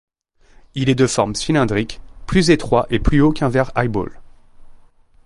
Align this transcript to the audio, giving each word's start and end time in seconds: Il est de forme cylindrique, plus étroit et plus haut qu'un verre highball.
Il 0.73 0.89
est 0.89 0.95
de 0.95 1.05
forme 1.05 1.35
cylindrique, 1.35 2.01
plus 2.25 2.49
étroit 2.49 2.87
et 2.89 2.97
plus 2.97 3.21
haut 3.21 3.31
qu'un 3.33 3.49
verre 3.49 3.69
highball. 3.75 4.17